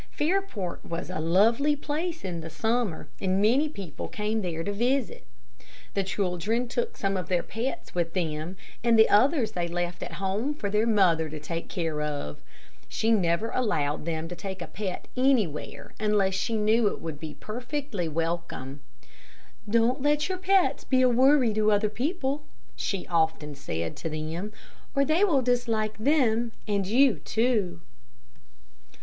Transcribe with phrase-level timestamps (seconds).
[0.09, 5.27] Fairport was a lovely place in summer, and many people came there to visit.
[5.93, 10.13] The children took some of their pets with them, and the others they left at
[10.13, 12.41] home for their mother to take care of.
[12.89, 17.19] She never allowed them to take a pet animal anywhere, unless she knew it would
[17.19, 18.81] be perfectly welcome.
[19.69, 22.41] "Don't let your pets be a worry to other people,"
[22.75, 24.51] she often said to them,
[24.95, 27.81] "or they will dislike them and you too."